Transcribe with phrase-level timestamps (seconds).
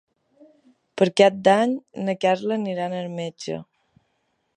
[1.01, 1.75] Per Cap d'Any
[2.07, 3.59] na Carla anirà al metge.